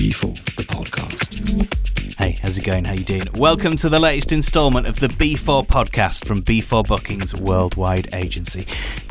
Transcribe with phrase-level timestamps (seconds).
[0.00, 1.89] B4, the podcast.
[2.20, 2.84] Hey, how's it going?
[2.84, 3.26] How you doing?
[3.36, 8.66] Welcome to the latest instalment of the B4 podcast from B4 Bookings Worldwide Agency.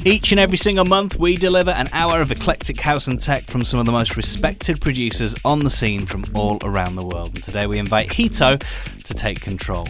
[0.05, 3.65] Each and every single month, we deliver an hour of eclectic house and tech from
[3.65, 7.33] some of the most respected producers on the scene from all around the world.
[7.33, 9.87] And today we invite Hito to take control.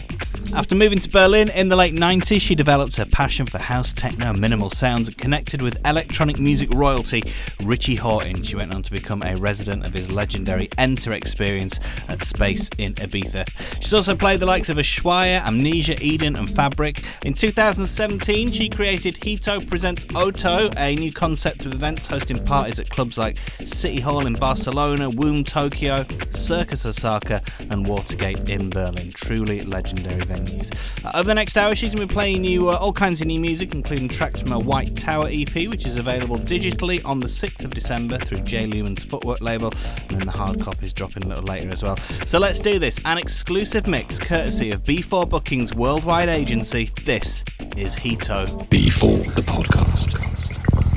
[0.54, 4.32] After moving to Berlin in the late 90s, she developed her passion for house, techno,
[4.32, 7.22] minimal sounds and connected with electronic music royalty
[7.62, 8.44] Richie Hawtin.
[8.44, 11.78] She went on to become a resident of his legendary Enter experience
[12.08, 13.48] at Space in Ibiza.
[13.80, 17.02] She's also played the likes of Ushuaia, Amnesia, Eden, and Fabric.
[17.24, 22.88] In 2017, she created Hito Presents Oto, a new concept of events hosting parties at
[22.88, 29.10] clubs like City Hall in Barcelona, Womb Tokyo, Circus Osaka, and Watergate in Berlin.
[29.10, 30.72] Truly legendary venues.
[31.04, 33.26] Uh, over the next hour, she's going to be playing you uh, all kinds of
[33.26, 37.26] new music, including tracks from her White Tower EP, which is available digitally on the
[37.26, 39.72] 6th of December through Jay Lumen's Footwork label,
[40.08, 41.96] and then the hard copy is dropping a little later as well.
[42.26, 42.99] So let's do this.
[43.04, 46.90] An exclusive mix courtesy of B4 Bookings Worldwide Agency.
[47.04, 47.44] This
[47.76, 48.44] is Hito.
[48.46, 50.89] B4, the podcast.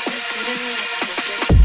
[0.00, 1.57] Thank you.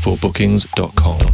[0.00, 1.29] b4bookings.com.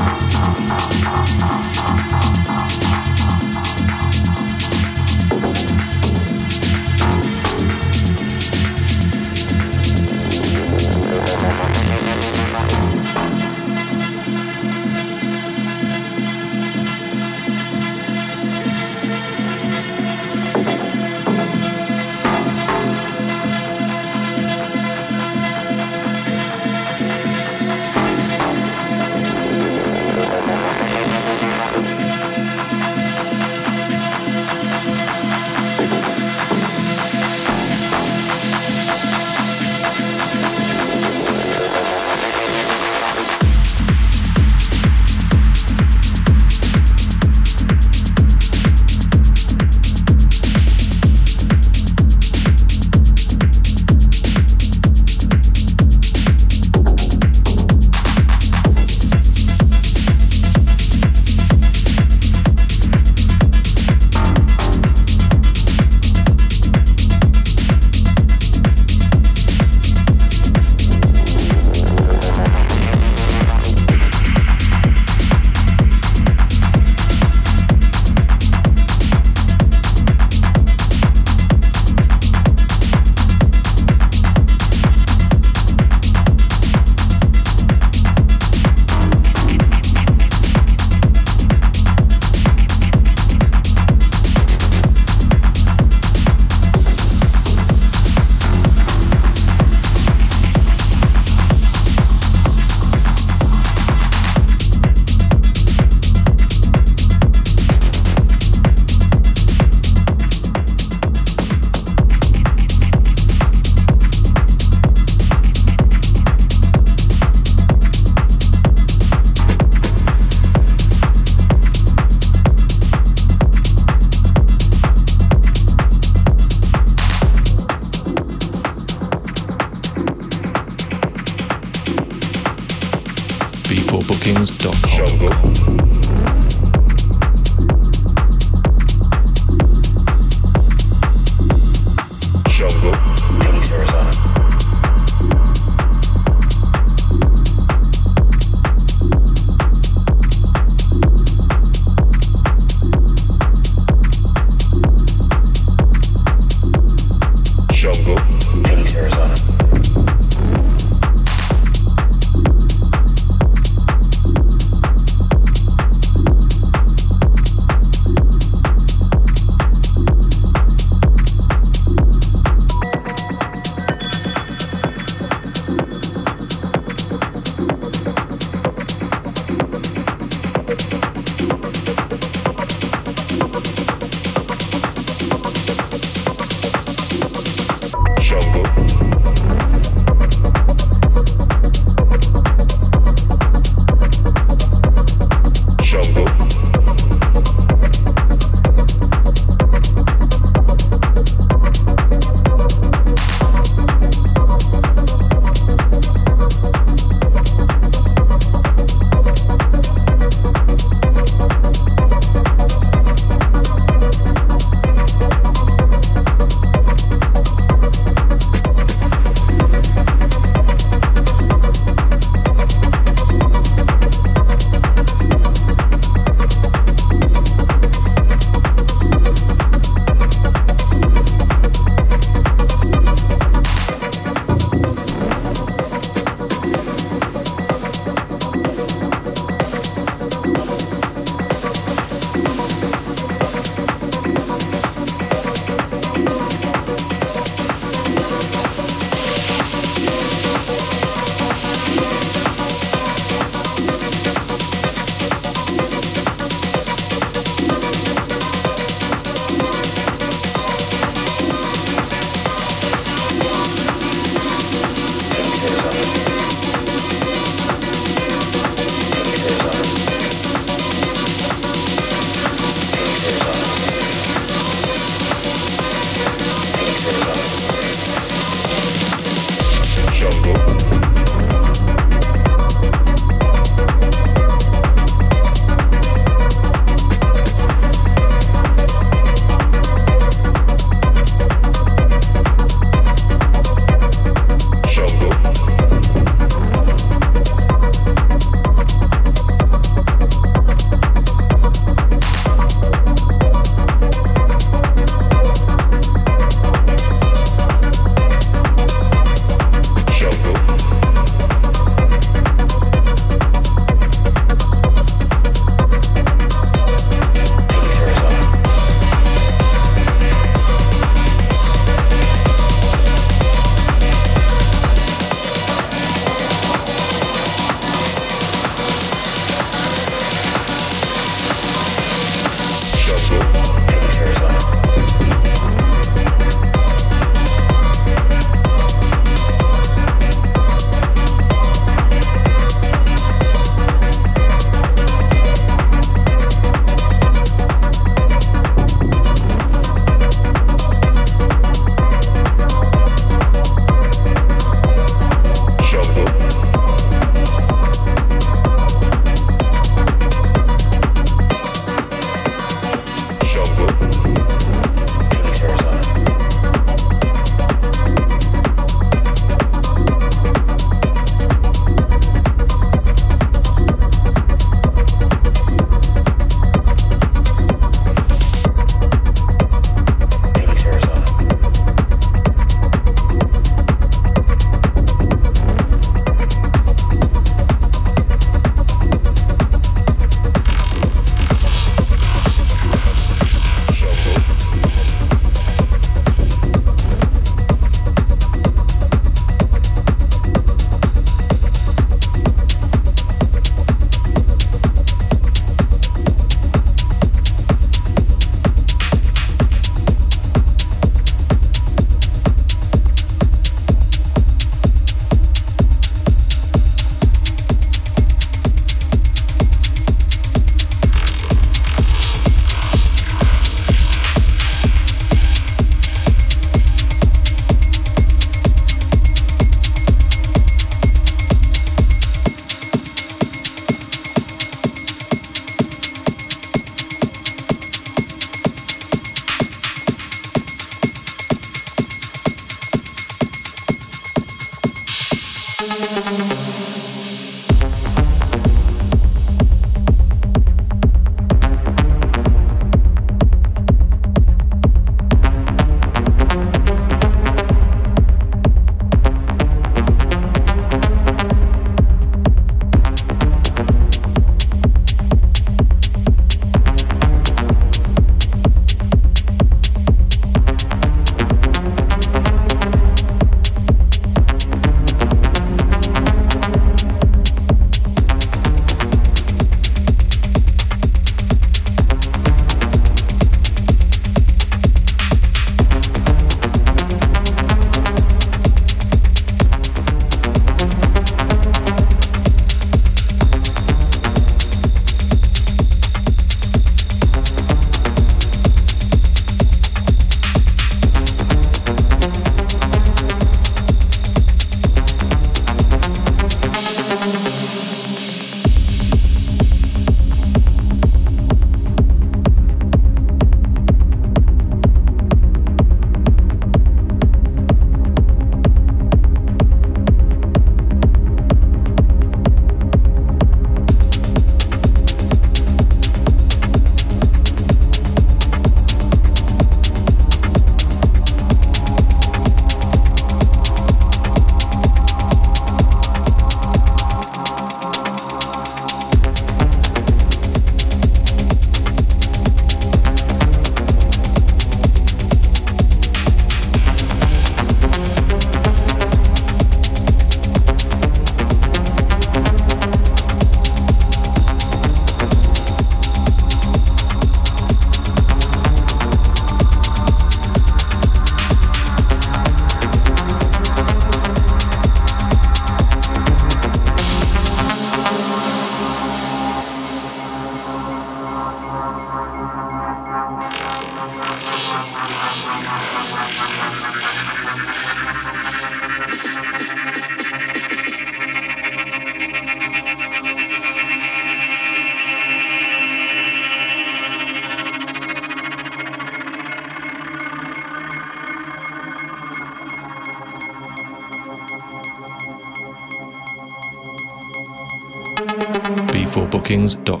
[599.41, 600.00] b4bookings.com.